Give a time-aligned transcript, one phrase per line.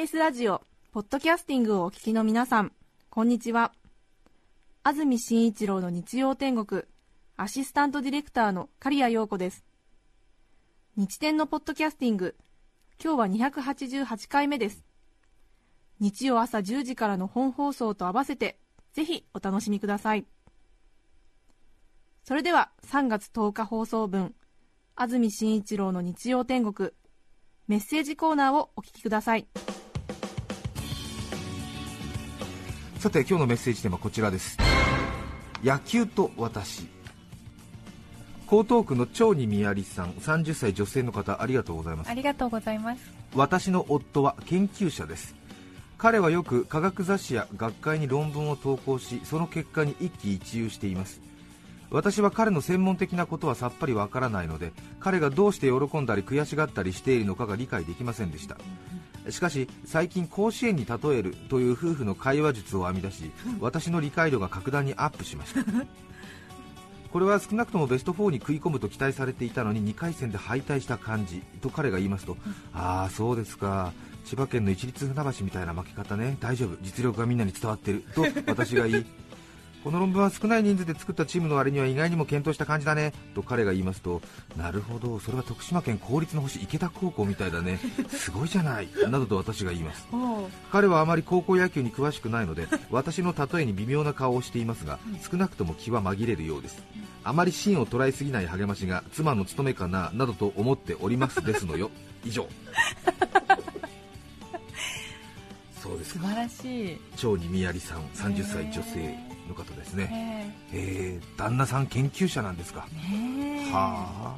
[0.00, 2.72] TBS ラジオ、ポッドキャスティングをお聞きの皆さん、
[3.10, 3.74] こんにちは。
[4.82, 6.84] 安住紳一郎の日曜天国、
[7.36, 9.62] アシスタントディレクターの刈谷陽子です。
[10.96, 12.34] 日天のポッドキャスティング、
[12.98, 14.86] 今日は288回目です。
[15.98, 18.58] 日曜朝10時からの本放送と合わせて、
[18.94, 20.24] ぜひお楽しみください。
[22.24, 24.34] それでは3月10日放送分、
[24.96, 26.88] 安住紳一郎の日曜天国、
[27.68, 29.46] メッセージコーナーをお聞きください。
[33.00, 34.58] さて今日のメッセージテーマはこちらです。
[35.64, 36.82] 野球と私。
[38.44, 42.10] 江東区の長にみやりさん30歳女性の方ありがとうございます。
[42.10, 43.00] ありがとうございます。
[43.34, 45.34] 私の夫は研究者です。
[45.96, 51.22] 彼はよく科学雑誌や学会に論文を投稿しその結果に一喜一憂しています。
[51.90, 58.58] 私は彼の専門的なことはさっぱりわからないので彼がどうして喜んだり悔しがったりしているのかが理解できませんでした
[59.30, 65.64] しかし最近甲子園に例えるという夫婦の会話術を編み出し私の理解度が格段にアップしました。
[67.12, 72.36] これは少なくともベスト4に食い込むと期待されていたのに2回戦で敗退した感じと彼が言いますと、
[72.72, 73.92] ああそうですか。
[74.24, 76.36] 千葉県の一律船橋みたいな負け方ね。
[76.38, 76.76] 大丈夫。
[76.82, 78.04] 実力がみんなに伝わってる。
[78.14, 79.06] と私が言い
[79.82, 83.12] この論文は少ない人数で作ったチームの割には意外にも検討した感じだね。
[83.34, 84.20] と彼が言いますと
[84.56, 87.78] なるほどそれは徳島県公立の星池田高校みたいだね。
[88.08, 88.88] すごいじゃない。
[89.08, 90.06] などと私が言います。
[90.70, 94.98] 彼はあまり高校野球に詳しくないので私の例えに微妙な顔をしていますが
[95.30, 96.82] 少なくとも気は紛れるようです。
[97.24, 101.90] あまり芯を捉えすぎない励ましが妻の務めかななどと思っておりますですのよ。
[102.24, 102.46] 以上。
[105.80, 106.20] そうですか。
[106.20, 107.00] 素晴らしい。
[107.16, 110.54] 長にみやりさん30歳女性の方ですね。
[110.72, 111.20] ええ。
[111.20, 112.86] ー、旦那さん研究者なんですか。
[113.72, 114.36] は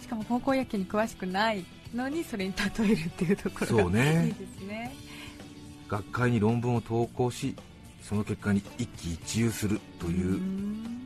[0.00, 1.64] しかも高校野球に詳しくない
[1.94, 4.26] のにそれに例えるっていうところがそうね。
[4.26, 4.94] いいですね。
[5.88, 7.54] あ学会に論文を投稿し
[8.00, 11.02] その結果に一喜一憂するといううん。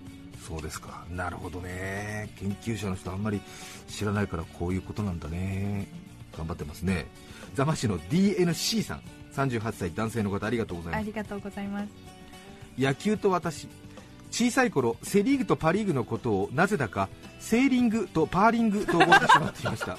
[0.46, 1.04] そうですか。
[1.10, 2.30] なるほどね。
[2.38, 3.40] 研究者の人あんまり
[3.88, 5.88] 知らないからこういうことなんだね。
[6.36, 7.06] 頑張ってますね。
[7.54, 9.00] 座間市の DNC さん。
[9.36, 11.02] 38歳男性の方ありがとうございます。
[11.02, 11.88] ありがとうございます。
[12.78, 13.68] 野球と私
[14.30, 19.96] 小さい頃セ・リーグとパ・リーグのことをなぜだかセーリングとパーリングと覚えてしまっていました。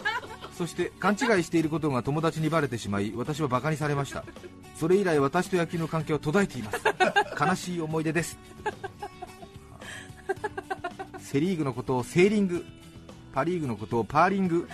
[0.56, 4.24] そして勘違いしていることが友達にバレてしまい私はバカにされました。
[4.76, 6.78] それ以来私と野球の関係は途絶えています。
[7.38, 8.38] 悲しい思い出です。
[11.18, 12.64] セ・リーグのことをセーリング
[13.32, 14.68] パ・リーグのことをパーリング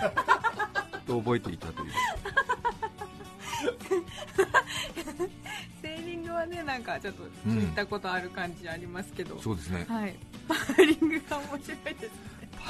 [1.07, 1.93] と覚えていたという
[6.31, 9.85] グはねなんかちょっと聞いたことある感じありますけど、そうですね。
[9.89, 10.15] はい。
[10.49, 12.11] パーリングが面白いですね。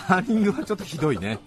[0.08, 1.38] パーリングはちょっとひどいね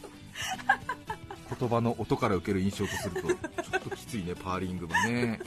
[1.60, 3.36] 言葉の音から受ける印象とするとちょ
[3.78, 5.40] っときついねパーリングはね。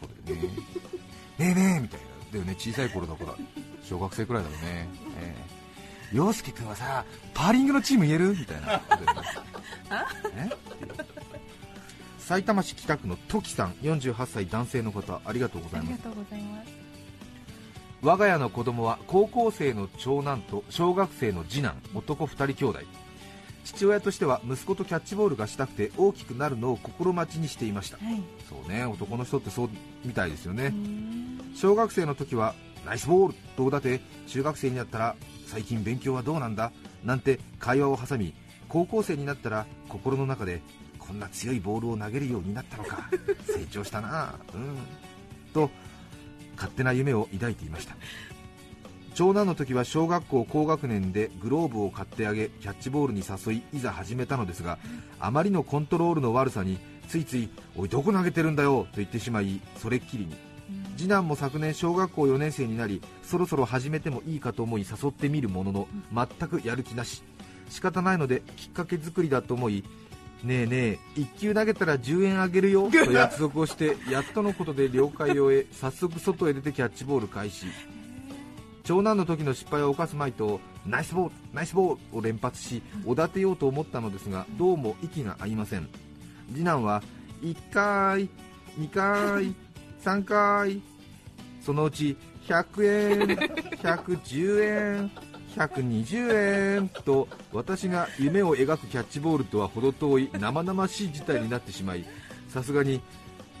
[0.00, 0.48] そうだよね。
[0.48, 0.54] ね
[1.38, 2.06] えねえみたいな。
[2.32, 3.34] だよね小さい頃だから
[3.82, 4.88] 小学生くらいだろうね。
[5.20, 5.34] え
[6.12, 6.16] え。
[6.16, 7.04] 陽介君はさ
[7.34, 8.30] パーリングのチーム言える？
[8.30, 9.28] みたいなことだよね。
[10.50, 10.54] え？
[10.74, 10.89] っていう
[12.30, 16.00] 埼玉市北区のトキさん48歳男性の方ありがとうございます。
[18.02, 22.78] 我が家の子供は高校生の長男と小学生の次男男2人兄弟。
[23.64, 27.96] 父親としては息子とキャッチボールがしたくて大きくなるのを心待ちにしていました。
[27.96, 28.22] はい。
[28.48, 29.70] そうね男の人ってそう
[30.04, 30.72] みたいですよね。
[31.56, 32.54] 小学生の時は
[32.86, 34.00] ナイスボールとおだて？
[34.28, 35.16] 中学生になったら
[35.48, 36.70] 最近勉強はどうなんだ？
[37.02, 38.34] なんて会話を挟み
[38.68, 40.62] 高校生になったら心の中で
[41.10, 43.10] こんな強いボールを投げるようになったのか。
[43.44, 44.38] 成長したな。
[44.54, 44.78] うん。
[45.52, 45.68] と
[46.54, 47.96] 勝手な夢を抱いていました。
[49.14, 54.78] 長男の時は小学校高学年でグローブを買ってあげキャッチボールに誘いいざ始めたのですが
[55.18, 56.78] あまりのコントロールの悪さに
[57.08, 60.36] ついつい「おいどこ投げてるんだよ」と言ってしまいそれっきりに。
[60.96, 67.24] 次男も昨年小学校4年生になりそろそろ始めてもいいかと思い誘ってみるものの全くやる気なし。
[67.70, 69.84] 仕方ないのできっかけ作りだと思い
[70.44, 70.76] ねえね
[71.16, 77.66] え1球投げたら10円あげるよと約束をしてやっとのことで了解を得早速外へ出てキャッチボール開始。
[78.82, 85.88] 長男の時の失敗を犯すまいとナイスボールナイスボールを連発しおだてようと思ったのですがどうも息が合いません。
[86.52, 87.02] 次男は
[87.42, 88.28] 1回
[88.78, 89.54] 2回
[90.02, 90.82] 3回
[91.60, 92.16] そのうち
[92.48, 93.36] 100円
[93.76, 95.10] 110円
[95.66, 102.04] 120円と私が夢を描くキャッチボールとは程遠い生々しい事態になってしまい
[102.48, 103.00] さすがに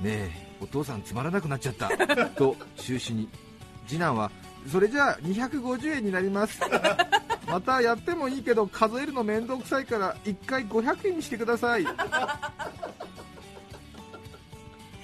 [0.04, 0.30] え
[0.62, 1.88] お父さんつまらなくなっちゃった
[2.30, 3.28] と中止に
[3.86, 4.30] 次男は
[4.66, 6.60] それじゃあ250円になります。
[7.46, 11.86] またやってもいいけど数えるの面倒くさいから1回500円にしてください。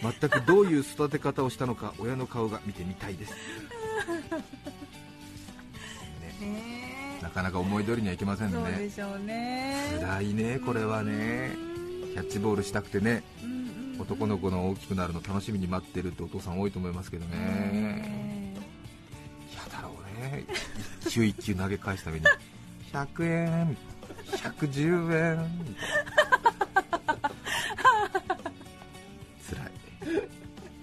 [0.03, 3.33] 全くどういう育て方をしたのか親の顔が見てみたいです、
[6.41, 6.86] ね、ね
[7.27, 9.99] なかなか思い通りにはいきませんそうねでしょうね。
[10.01, 11.51] 辛いねこれはね。
[12.15, 13.25] キャッチボールしたくてね。
[13.43, 13.57] うんうん
[13.99, 17.37] 男の子の大きくなるの楽しみに待ってるってお父さん多いと思いますけどね。
[17.39, 18.55] ね
[19.51, 20.45] 嫌だろうね。
[21.07, 22.27] 一球一球投げ返すために。
[22.93, 23.77] 100円。
[24.33, 25.51] 110円。
[29.49, 29.73] 辛い。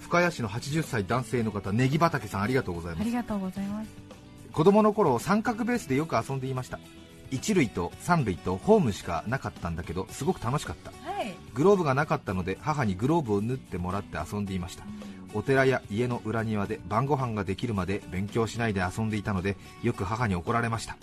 [0.01, 3.01] 深谷市の80歳男性の方ネギ畑さんありがとうございます。
[3.01, 4.12] ありがとうございます
[4.53, 6.79] 子供の頃三角ベースでよく遊んでいました。
[7.31, 10.91] 一塁と三塁とホームしかなかったんだけどすごく楽しかった。
[11.09, 11.33] はい。
[11.55, 14.83] グローブがなかったので母にグローブを縫ってもらって遊んでいました。
[15.33, 20.97] お寺や家の裏庭で晩ご飯ができるまで勉強しないで遊んでいたのでよく母に怒られました。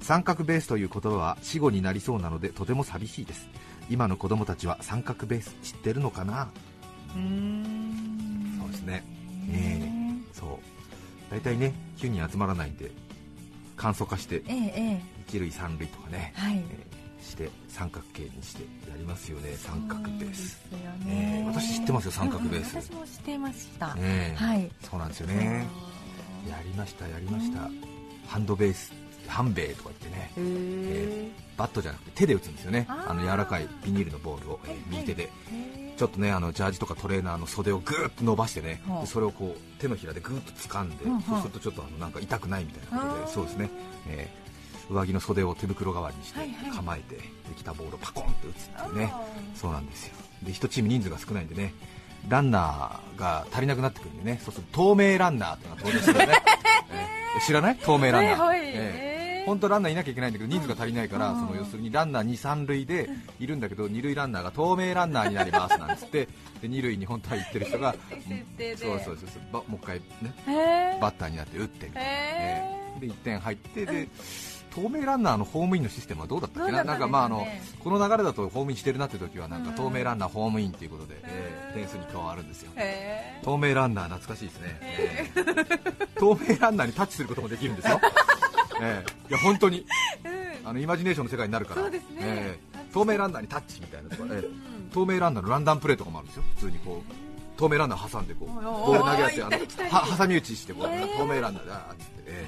[0.00, 3.48] 三角ベースという言葉は死語になりそうなのでとても寂しいです。
[3.88, 6.48] 今の子供たちは三角ベース知ってるのかな？
[7.14, 8.58] うーん。
[8.60, 9.04] そうですね。
[9.52, 9.80] え。
[9.80, 9.88] え。
[10.32, 10.77] そう
[11.30, 12.90] 大体ね9人集まらないんで
[13.76, 15.02] 簡素化してええええ。
[15.28, 16.58] 一塁三塁とかね、はい。
[16.58, 19.52] えーして三角形にしてやりますよね。
[19.56, 20.26] 三角ベース。
[20.26, 21.42] ですよえね。
[21.44, 22.72] え私知ってますよ三角ベース。
[22.74, 23.94] うんうん私も知っていました。
[23.98, 24.36] ええ。
[24.36, 24.70] はい。
[24.88, 25.66] そうなんですよね。
[26.48, 27.68] やりましたやりました。
[28.28, 28.92] ハンドベース
[29.28, 32.86] ハンベイとか言ってねへえバットじゃなくて手で打つんですよね。
[32.88, 34.80] あの柔らかいビニールのボールを、えーはい。
[34.90, 35.30] 右手で。
[35.96, 43.68] ちょっとねあのジャージとかトレーナーの袖をぐーっと伸ばしてねそれをこう手のひらでぐーっと掴んで、そうするとちょっとあのなんか痛くないみたいなことでそうですね、
[44.08, 44.48] えー
[44.90, 46.40] 上着の袖を手袋代わりにして
[46.74, 47.22] 構えてで
[47.54, 49.10] きたボールをパコンって打つっていうね。
[49.12, 49.20] あ
[49.54, 50.14] そうなんですよ。
[50.44, 51.74] で1チーム人数が少ないんでね
[52.26, 54.40] ランナーが足りなくなってくるんでね。
[54.42, 56.28] そうすると透明ランナーっていうのが登場するね、
[57.36, 57.76] えー知らない？
[57.76, 58.70] 透明ランナー、はいはい。
[58.72, 59.17] え
[59.48, 61.40] 本当ランナーいなきゃいけないんだけど人数が足りないから、うん。
[61.46, 63.08] その要するにランナー2、3塁で
[63.40, 66.28] いるんだけど二塁ランナーが透明ランナーになりますなんつって
[66.60, 68.00] で二塁に本当は行ってる人がそう
[68.78, 72.14] そうそうそうばもう一回、ね、バッターになって打ってみたいな、へ
[72.94, 74.08] えーで1点入ってで
[74.74, 76.82] 透明ランナーのホームインのシステムはどうだったっけな？
[76.82, 77.46] んかねなんかまああの
[77.78, 82.72] この流れだとホームインしてるなって時はなんかうん透明ランナーホームインということで、えー点数に加わるんですよ。
[82.76, 88.00] へ透明ランナー懐かしいですね、えー透明ランナーにタッチすることもできるんですよ、
[88.80, 89.86] えー いや本当に。
[90.24, 90.68] えうん。
[90.68, 91.82] あのイマジネーションの世界になるから。
[91.82, 92.16] そうですね。
[92.20, 94.50] えー透明ランナーにタッチみたいなとか、えー
[94.94, 96.42] 透明ランナーのランダムプレーとかもあるんですよ。
[96.56, 97.12] 普通にこう
[97.58, 102.46] 透明ランナー挟んでこうボール投げ合ってあのは挟み撃ちしてこう、えー透明ランナーだーっつって、え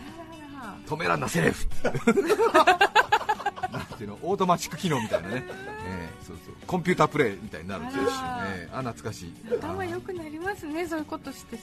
[0.87, 1.69] ー透明ランナーセーフ
[3.73, 5.45] なんていうのオートマチック機能みたいなね、
[5.87, 6.55] えーそうそう。
[6.67, 9.35] コンピュータープレイみたいになるんですよ、あらえーあ懐かしい。
[9.61, 11.57] 頭良くなりますねそういうことして。
[11.57, 11.61] ね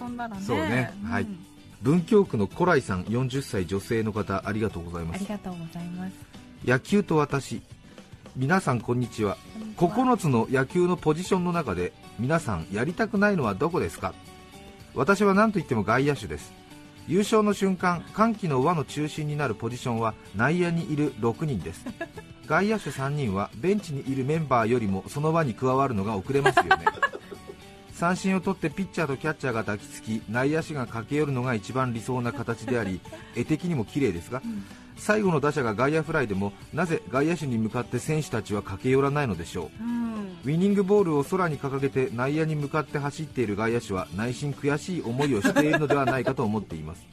[0.00, 0.42] 遊んだらね。
[0.44, 0.92] そうね。
[1.02, 1.26] んはい
[1.82, 5.16] 文京区の古来さん40歳女性の方ありがとうございます。
[5.16, 6.12] ありがとうございます。
[6.64, 7.60] 野球と私
[8.36, 9.36] 皆さんこんにちは。
[9.76, 14.14] 9つの野球のポジションの中で皆さんやりたくないのはどこですか？
[14.94, 16.52] 私は何と言っても外野手です。
[17.08, 21.84] 優勝の瞬間歓喜の輪の中心になるポジションは内野にいる6人です。
[22.46, 26.70] 外野手3人はベンチにいるメンバーよりもその輪に加わるのが遅れますよね
[28.02, 33.00] 三振を取ってピッチャーとキャッチャーが抱きつき内野手が駆け寄るのが一番理想な形であり
[33.36, 34.42] 絵的にも綺麗ですが、
[34.96, 39.84] 最後の打者が外野フライでもなぜ外野手に向かって選手たちは駆け寄らないのでしょう。
[39.84, 40.14] うん。
[40.42, 47.06] ウィニングボールを空に掲げて内野に向かって走っている外野手は内心悔しい思いをしているのではないかと思っています。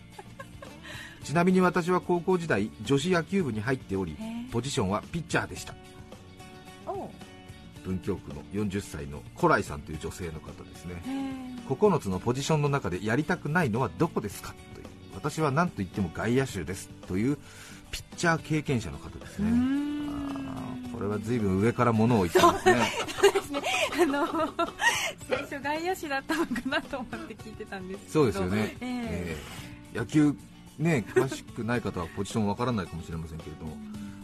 [1.23, 4.17] ちなみに私は高校時代女子野球部に入っており
[4.51, 5.75] ポジションはピッチャーでした
[7.83, 11.01] 文京区の40歳の古来さんという女性の方ですね。
[11.05, 11.11] へ
[11.67, 14.53] え9つのポジションの中でやりたくないのはどこですか？
[14.73, 14.87] という。
[15.15, 17.37] 私は何と言っても外野手ですという
[17.91, 19.51] ピッチャー経験者の方ですね。
[20.93, 22.91] これは随分上から物を言ってますね。
[24.01, 24.27] あの
[25.27, 28.11] 最初外野手だったのかなと思って聞いてたんですけど。
[28.13, 29.07] そうですよね、ええ。
[29.21, 30.35] えー野球
[30.77, 33.75] ね詳しくない方はポジションわからないかもしれませんけれども、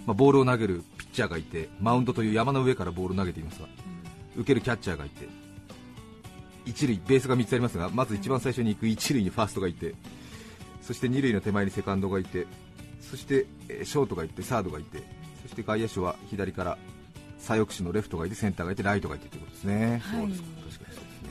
[0.06, 3.68] まあ、ボールを投げるピッチャーがいてマウンドという山の上からボールを投げていますが
[4.36, 5.28] 受けるキャッチャーがいて
[6.66, 9.96] 一塁ベースが3つありますがまず一番最初に行く一塁にファーストがいて
[10.82, 12.46] そして二塁の手前にセカンドがいて
[13.02, 15.04] そしてえーショートがいてサードがいて
[15.44, 16.78] そして外野手は左から
[17.40, 20.22] 左翼手のレフトがいてセンターがいてライトがいてということですね、はい。
[20.22, 20.42] そうです。
[20.42, 21.30] か確かにそうですね。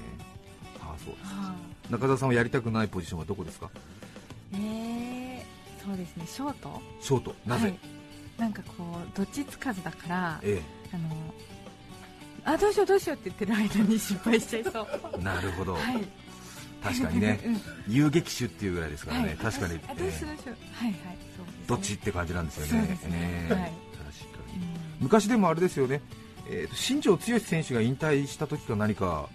[0.81, 1.27] ああそうです。
[1.27, 1.55] は
[1.91, 3.67] 中澤さんはやりたくないポジションはどこですか？
[4.53, 6.25] いえー、そうですね。
[6.27, 6.81] ショート？
[7.01, 7.35] ショート。
[7.47, 7.79] なぜ、はい
[8.39, 10.61] なんかこうどっちつかずだからえ
[10.93, 11.35] あの
[12.45, 14.87] あどうしようどうしようって言ってる間に失敗しちゃいそう。
[15.19, 16.05] えなるほど、はい。
[16.83, 17.41] 確かにね。
[17.47, 17.61] うん。
[17.89, 19.37] 遊撃手っていうぐらいですからね、はい。
[19.39, 20.97] 確かに、あどうしようえどうしようはいはい
[21.37, 21.63] そうですね。
[21.65, 23.73] えどっちって感じなんですよね。
[25.01, 26.01] 昔でもあれですよね、
[26.49, 29.29] えーと新庄剛志選手が引退した時か何か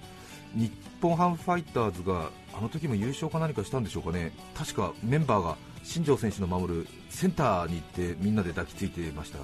[0.53, 4.31] 日本ハムファイターズがあの時も優勝か何かしたんでしょうかね。
[4.55, 9.39] 確かメンバーが新庄選手の守るセンターに行ってみんなで抱きついてました。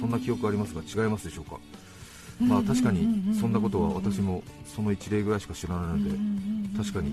[0.00, 1.58] そんな記憶ありますが違いますでしょうか？
[2.40, 7.12] まあ確かにそんなことは私もその一例ぐらいしか知らないので確かに。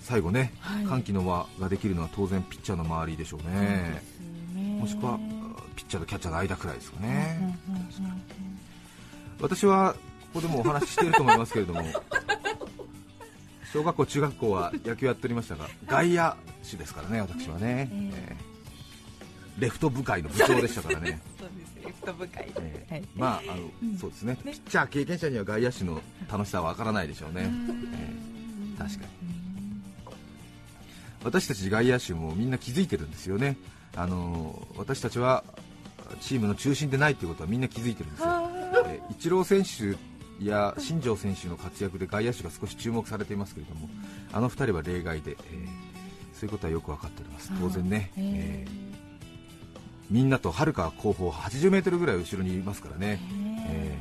[0.00, 0.84] 最後ねはい。
[0.84, 4.02] 歓喜の輪ができるのは当然ピッチャーの周りでしょうね。
[4.78, 5.18] ももしくは
[5.74, 7.08] ピッチャーとキャッチャーの間くらいですかね。
[7.08, 7.58] ね
[9.40, 9.98] 私はこ
[10.34, 11.82] こでもお話ししていると思いますけれども
[13.72, 18.36] 小学校、中学校は野球やっておりましたが外野手ですからね、私はね、ええ。
[18.40, 18.54] ー
[19.60, 21.20] レフト部会の部長でしたからね、
[21.84, 22.52] レフト部会。
[22.56, 23.04] えーはい。
[23.14, 24.36] まああのそうですね。
[24.42, 30.12] ピッチャー経験者には外野手の楽しさはわからないでしょうね、えー確かに。
[31.22, 33.56] 私たち外野手もみんな気づいてるんですよね、
[33.96, 35.44] あの私たちは
[36.20, 38.50] チームの中心でないということはみんな気づいてるんですよ。
[38.86, 39.96] えーイチロー選手
[40.44, 43.88] や新庄選手の活躍で外野手が少し注目されていますけれども、
[44.32, 45.93] あの2人は例外で、えー
[46.44, 48.94] そういうことはよく分かっております、当然ね、えー
[50.10, 53.18] みんなとはるか後方、80メートルぐらい後ろにいますからね、
[53.66, 53.96] え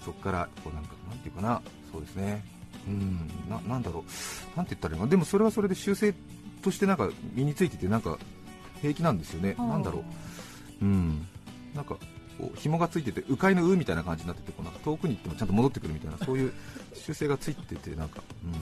[0.00, 2.44] ーそこからこうなんかなんていうかな、そうですね、
[2.86, 3.30] うん。
[3.48, 5.08] ななんだろう、なんて言ったらいいの？
[5.08, 6.14] でもそれはそれで修正
[6.62, 8.18] としてなんか身についてて、なんか
[8.82, 10.04] 平気なんですよね、なんだろ
[10.82, 10.84] う。
[10.84, 11.26] うん、
[11.74, 11.96] なんか
[12.38, 16.52] こう紐がついてて、迂回の「う」みたいな感じになってて、こうなんか遠くに行ってもちゃんと戻ってくるみたいな、そういう
[16.94, 18.52] 修正がついてて、なんか、うん、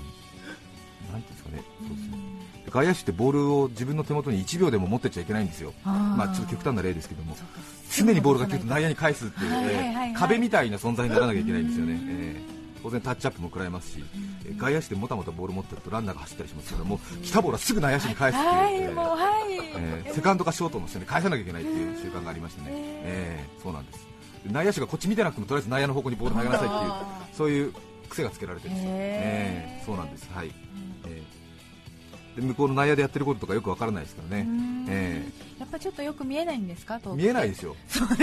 [1.13, 2.19] なんですかね、そうですね。
[2.65, 7.37] で外野手ってボールを自分の手元に1秒でも持ってっちゃいけないんですよ、まあ、ちょっと極端な例ですけども、
[7.97, 12.01] 常にボールが来ると内野に返すっていう、はいはいはい壁みたいな存在にならなきゃいけないんですよね。
[12.09, 14.05] えー当然タッチアップも食らいますし、
[14.47, 19.55] えー外野手でもたもたボール持ってるとランナーが走ったりしますから、もう来たボールはすぐ内野手に返すっていう、はいえはい。
[19.77, 24.07] えーセカンドかショートの人に返さなきゃいけないっていう習慣がありましてね、えーそうなんです。
[24.47, 27.75] で内野手がこっち見てなくてもとりあえず内野の方向にボール投げなさいっていうそういう
[28.09, 30.53] 癖がつけられてるんですよ、えーそうなんです、はい。
[31.07, 34.47] えーで向こうの内野でやってることとかよくわからないですからね、
[34.89, 35.25] え
[35.59, 37.01] やっぱちょっとよく見えないんですか？
[37.03, 38.09] ー見えないですよ、そう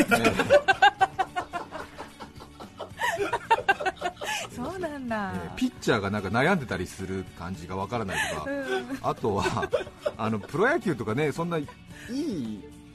[4.80, 5.34] なんだ。
[5.36, 8.48] えーピッチャーがなんか悩んでたりする感じがわからないとか、
[9.02, 9.70] あとは
[10.18, 11.68] あのプロ野球とかねそんないい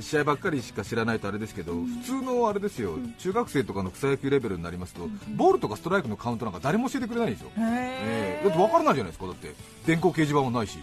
[0.01, 9.55] 試合ばっかりしか知らないとあれですけど、普通のあれですよ、中学生とかの草野球レベルになりますと、ボールとかストライクのカウントなんか誰も教えてくれないんですよ、えーだって分からないじゃないですか、だって。
[9.87, 10.79] 電光掲示板もないし、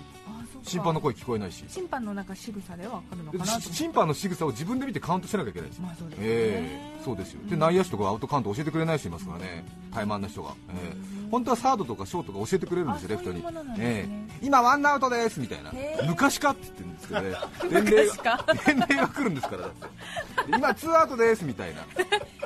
[0.68, 5.80] 審判の声聞こえないし、審判のなんか仕草でわかるのかな審判の仕草を自分で見てカウントしなきゃいけないんです。
[5.80, 6.26] よ、まあそうですね。
[6.28, 7.40] えーそうですよ。
[7.50, 13.44] で内野手とかアウトカウント教えてくれない人いますからね、怠慢な人が、えー本当はサードとかショートが教えてくれるんですよ、レフトに。
[13.78, 15.72] えー今、ワンアウトですみたいな。
[16.08, 17.36] 昔かって言ってるんですけどね、
[17.70, 21.82] 伝令が伝令が来るんですから、だってで今、ツーアウトですみたいな、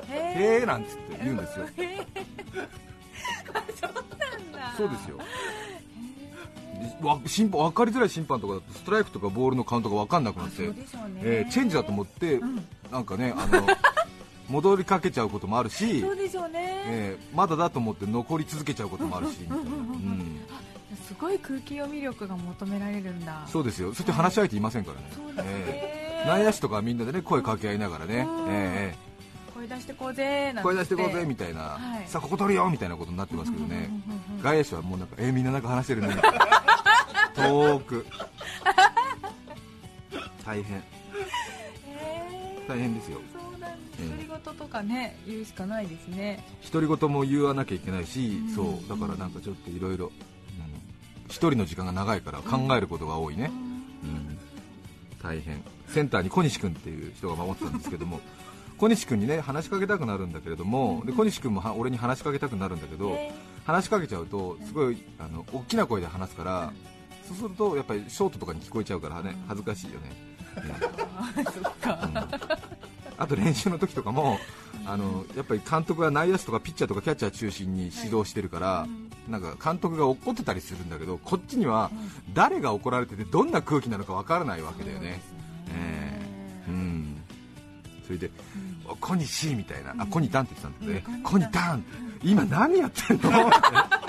[0.09, 1.65] へーなんつって言うんですよ、
[4.77, 5.17] そうですよ。
[7.01, 10.73] でわ審判分かりづらい審判とかだとストライクとかボールのカウントが分かんなくなって、ね。
[11.21, 12.39] えーチェンジだと思って、
[12.91, 13.65] なんかねあの
[14.49, 16.83] 戻りかけちゃうこともあるしそう、でしょうね。
[16.85, 19.37] えーまだだと思って残り続けちゃうこともあるし、
[21.07, 23.43] すごい空気読み力が求められるんだ。
[23.47, 28.95] そうですよ、そして話し相手いませんからね、えー内野手とかはみんなでね声かけ合いながらね、え
[29.55, 32.07] 声出してこうぜ声出してこうぜみたいな、はい。
[32.07, 34.43] さあここ取るよみたいなことになってますけどね、うんうんうんうん。
[34.43, 36.60] 外野手はもうなんか、えーみんななんか話してるねみたいな、
[37.47, 38.05] 遠く、
[40.45, 40.83] 大変、へ
[42.67, 46.43] 大変ですよ、ーそうなんええ独り言とかね言うしかないですね。
[46.71, 48.89] 独り言も言わなきゃいけないし、そう。
[48.89, 50.11] だからなんかちょっといろいろ、
[51.27, 53.51] 一人の時間が長いから考えることが多いね、
[54.03, 54.37] うん。
[55.21, 58.19] 大変、センターに小西君っていう人が守ってたんですけども、
[58.77, 63.17] 小西君にね話しかけたくなるんだけれども、で小西君もは俺に話しかけたくなるんだけど、
[63.65, 66.73] 話しかけちゃうと、すごいあの大きな声で話すから、
[67.27, 70.11] そうするとやっぱりショートとかに聞こえちゃうからね、恥ずかしいよね。
[73.17, 74.39] あと練習の時とかも
[74.85, 78.87] あのやっぱり監督が内野手とかピッチャーとかキャッチャー中心に指導してるから、
[79.29, 81.91] なんか監督が怒ってたりするんだけどこっちには
[82.33, 85.21] 誰が怒られててどんな空気なのかわからないわけだよね。
[85.69, 86.19] え
[86.67, 86.71] え。
[86.71, 87.21] うん。
[88.05, 88.31] それで、
[88.87, 91.85] お小西みたいな、あ小西ダンって言ってたんだけどね、小西ダン、
[92.23, 93.29] 今何やってんの？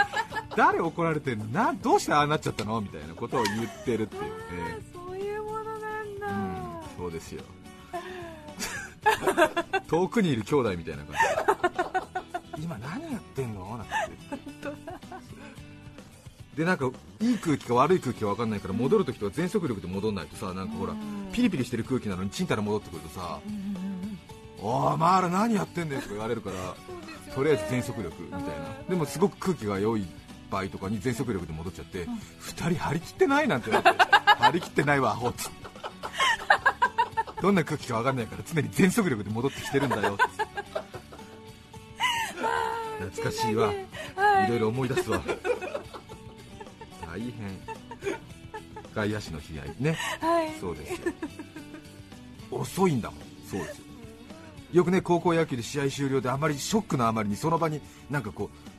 [0.57, 2.81] 誰怒られてなどうしてああなっちゃったの？
[2.81, 7.43] みたいなことを言ってるっていう、えそういうものなんだ、えうん、そうですよ。
[9.89, 11.17] 遠くにいる兄弟みたいな感
[12.57, 12.63] じ。
[12.65, 13.77] 今何やってんの？
[13.79, 13.93] なんて。
[16.57, 16.91] でなんか
[17.21, 20.93] いい空気か悪い空気か分かんないから戻るときとか全速力で戻んないとさなんかほら
[21.33, 23.41] ピリピリしてる空気なのにちんたら戻ってくるとさ
[24.61, 26.13] 「おいマーラ何やってんだよ」とか？
[26.13, 28.47] 言われるからとりあえず全速力みたいな。
[28.87, 30.07] でもすごく空気が良い
[30.53, 33.71] 場合とかに全速力で戻っちゃって2人張り切ってないなんて。
[34.39, 35.29] 張り切ってないわアホ。
[35.31, 35.45] って
[37.41, 40.19] どんな空気か分かんないから常に全速力で戻ってきてるんだよ。
[43.01, 43.73] 懐かしいわ。
[43.73, 44.49] い。
[44.49, 45.21] ろいろ思い出すわ。
[47.07, 47.33] 大変。
[48.95, 49.75] 外野手の悲哀。
[49.81, 49.97] ね。
[50.21, 50.53] はい。
[50.61, 50.99] そうですよ。
[52.51, 53.21] 遅いんだもん。
[53.49, 53.85] そうですよ。
[54.73, 57.81] よくね高校野球で試合終了であまりショックのあまりにその場に
[58.11, 58.72] なんかこう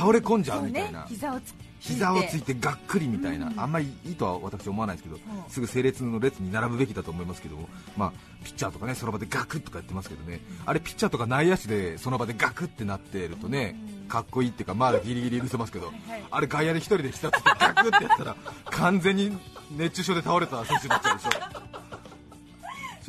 [0.00, 8.12] 倒れ込んじゃうみたいな、膝をつ膝をついてがっくりみたいな、あんまりいいとは私思わないですけど、すぐ整列の列に並ぶべきだと思いますけども、まあ、
[8.44, 13.76] ピッチャーとかねその場でガクッとかやってますけどね、あれピッチャーとか内野手でその場でガクってなってるとね、
[14.08, 15.92] かっこいいっていうか、まだギリギリ許せますけど、
[16.30, 18.36] あれ外野で一人で膝ついてガクってやったら
[18.70, 19.36] 完全に
[19.70, 21.59] 熱中症で倒れた選手になっちゃうでしょ。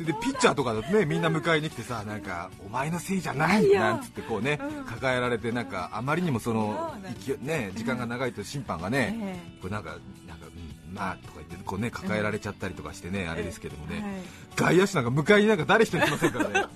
[0.02, 6.94] それでピッチャーとかだとねみんな迎えに来てさなんかお前のせいじゃないなんつってこうね抱えられてなんかあまりにもその
[7.40, 7.70] ね。
[7.74, 9.90] 時間が長いと審判がねこうなんか
[10.26, 14.22] なんかうんまあとか言ってこうね抱えられちゃったりとかしてねあれですけどもね
[14.56, 16.66] 外野手なんか迎えになんか誰一人来ませんからね。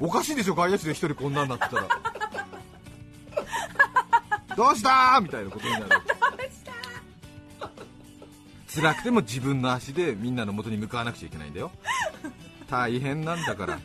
[0.00, 1.88] おかしいでしょ外野手で一人こんなんなってたら。
[4.56, 5.86] どうしたーみたいなことになる。
[8.74, 11.70] 辛くても自分の足でみんなの元に向かわなくちゃいけないんだよ
[12.68, 13.78] 大変なんだから。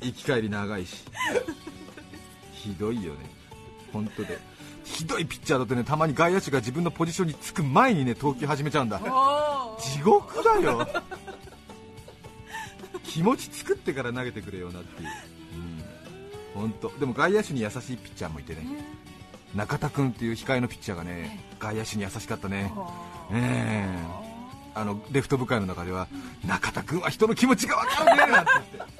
[0.00, 1.04] 行き帰り長いし。
[2.52, 3.30] ひどいよね。
[3.92, 4.38] 本当で。
[4.84, 9.00] ひどいピッチャーだとねたまに外野手が自分のポジションにつく前にね投球始めちゃうんだ。
[9.78, 10.86] 地獄だよ。
[13.04, 15.08] 気持ち作ってから投げてくれよなっていう、
[16.54, 16.92] うん、本当。
[16.98, 18.62] でも外野手に優しいピッチャーもいてね。
[19.54, 22.72] 中田君っていう控えのピッチャーがね外野手に優しかったね。
[23.32, 23.86] え
[24.28, 24.31] え
[24.74, 26.08] あのレフト部会の中では
[26.46, 28.92] 中田君は人の気持ちが分かるねなんて言って、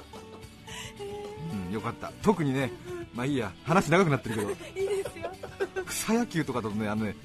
[1.69, 2.13] うん、よかった。
[2.23, 2.71] 特にね
[3.15, 4.51] まあいいや話長くなってるけど。
[4.81, 5.31] いいですよ。
[5.87, 7.17] 草野球とかだとねあのね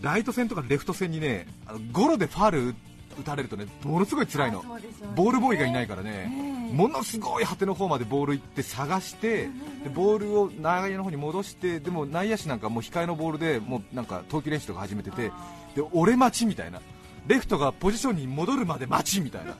[0.00, 2.74] ライト線とかレフト線にねあのゴロでファール
[3.18, 4.62] 打たれるとねものすごい辛いの。
[4.62, 4.68] ね。
[5.16, 9.48] ボールボーイがいないからね、ものすごい果ての方までボール行って探して、
[9.82, 15.32] でボールを内野の方に戻して、でも内野手なんかもう控えのボールでもうなんか投球練習とか始めてて、
[15.74, 16.80] で俺待ちみたいな、
[17.28, 19.54] レフトがポジションに戻るまで待ちみたいな。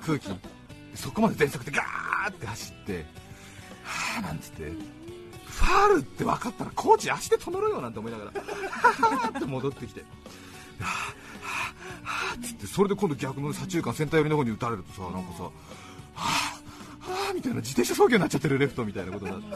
[0.00, 0.28] 空気、
[0.94, 3.06] そこまで全速でガーって走って、
[3.84, 4.72] はぁなんつって。
[5.54, 11.14] ファールって分かったらコーチ足で止めろよなんて思いながら、はぁって戻ってきて、はぁ
[12.02, 19.46] はぁつってそれで今度逆の左中間センター寄りの方に打たれるとさなんかさはぁはぁみたいな自転車操業になっちゃってるレフトみたいなことになって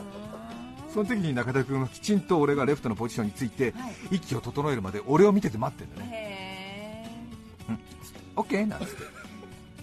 [0.94, 3.74] その時に中田君はきちんと俺がレフトのポジションについて
[4.12, 6.10] 息を整えるまで俺を見てて待ってんだね。
[6.12, 6.27] へ
[8.38, 9.02] オッケーなんつって。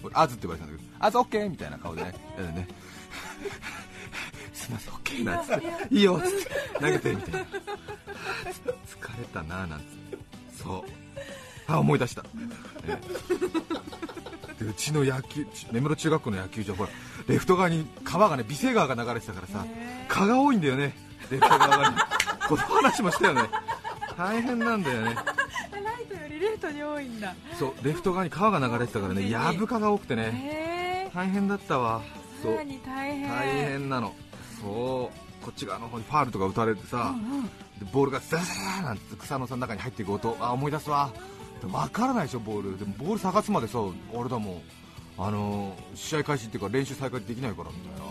[0.02, 2.68] 俺アズって言われたんだけどアズオッケーみたいな顔でねね。
[4.52, 5.94] すいませんオッケーなんつって。
[5.94, 6.80] いいよっつって。
[6.80, 7.40] 投げてみたいな。
[7.40, 7.44] 疲
[9.18, 10.62] れたななんつって。
[10.62, 11.06] そう。
[11.68, 12.28] あ思い出した、ね
[14.58, 16.90] でうちの野球根室中学校の野球場ほら
[17.26, 19.66] レフト側に川がね美声川が流れてたからさ
[20.08, 20.94] 蚊が多いんだよね
[21.30, 21.96] レフト側に。
[22.48, 23.42] この話もしたよね。
[24.16, 25.14] 大変なんだよねー
[25.84, 27.34] ライトよりレフトに多いんだ。
[27.58, 30.30] そうレフト側に川が流れてたからねやぶ蚊が多くてね。
[30.34, 32.02] へ大変だったわ。
[32.42, 32.56] そう。
[32.56, 32.66] 大
[33.16, 33.28] 変。
[33.28, 34.14] 大変なの。
[34.60, 35.44] そう。
[35.44, 37.14] こっち側の方にファールとか打たれてさ、
[37.78, 41.12] でボールがザザザーなんて草のさ中に入っていく音あ思い出すわ
[41.62, 44.62] 分からないでしょボールでもボール探すまでさあれだもん
[45.18, 48.06] あのー試合開始っていうか練習再開できないからみたいな、ね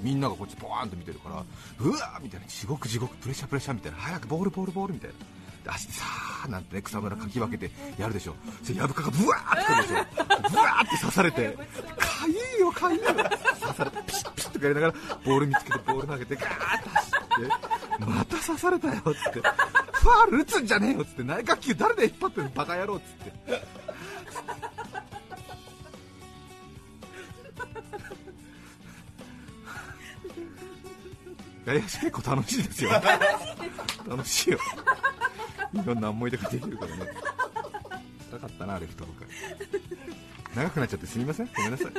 [0.00, 1.44] みんながこっちポワーンと見てるから
[1.78, 5.16] うわーみたいな地獄地獄プレッシャープレッシャーみたいな早くボールボールボールみたいな
[5.64, 8.34] で足でさーなんてね草むらかき分けてやるでしょ。
[8.62, 10.50] それやぶかがブワーってくるでしょ。
[10.50, 11.56] ブワーって刺されて
[11.98, 13.06] かゆいよかゆいよ。
[13.14, 13.26] 刺
[13.74, 14.94] されてピシッピシッとやりながら
[15.24, 16.46] ボール見つけてボール投げてガー
[16.78, 19.10] ッと走ってまた刺されたよっって。
[20.00, 21.22] ファール打つんじゃねえよっつって。
[21.22, 23.32] 内角球誰で引っ張ってんのバカ野郎っつって。
[31.66, 32.90] 外野手結構楽しいですよ。
[34.08, 34.58] 楽しいよ。
[35.72, 37.02] いろんな思い出ができるからね。
[38.32, 39.26] なかったなレフトの会
[40.54, 41.48] 長くなっちゃってすみません？
[41.54, 41.92] ごめんなさい。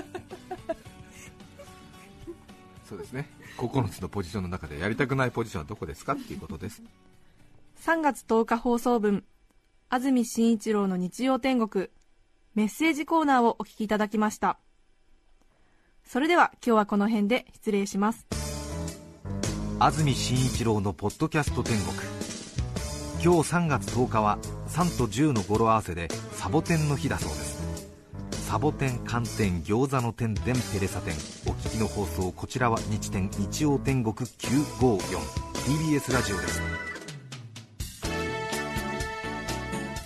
[2.88, 3.30] そうですね。
[3.58, 6.14] 9つのポジションの中でやりたくないポジションはどこですか？
[6.14, 6.82] っていうことです。
[7.86, 9.24] 3月10日放送分。
[9.90, 11.90] 安住紳一郎の日曜天国。
[12.54, 14.58] メッセージコーナーをお聞きいただきました。
[16.06, 18.28] それでは今日はこの辺で失礼します。
[19.80, 21.96] 安住紳一郎のポッドキャスト天国
[23.24, 27.62] 今日3月10日は3と10の語呂合わせでサボテンの日だそうです。
[28.48, 31.14] サボテン寒天餃子の天でんペレサ天
[31.46, 36.62] お聞きの放送こちらは日天日曜天国 954TBS ラジオです。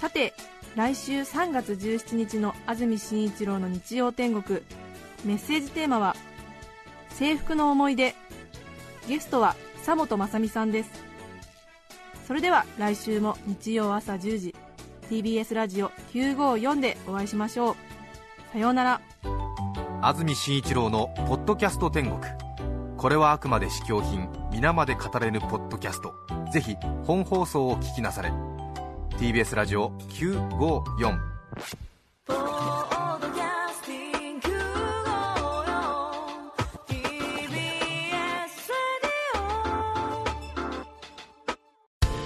[0.01, 0.33] さて
[0.75, 4.59] 来週3月17日の安住紳一郎の日曜天国。
[5.23, 6.17] メッセージテーマは
[7.11, 8.13] 制服の思い出。
[9.07, 11.04] ゲストは久本雅美さんです。
[12.25, 14.55] それでは来週も日曜朝10時
[15.09, 17.75] TBS ラジオ954でお会いしましょう。
[18.51, 19.01] さようなら。
[20.01, 22.19] 安住紳一郎の「ポッドキャスト天国」
[22.97, 26.13] これはあくまで試供品皆まで語れぬポッドキャスト。
[26.51, 28.31] ぜひ本放送を聞きなされ。
[29.17, 31.19] TBS ラジオ954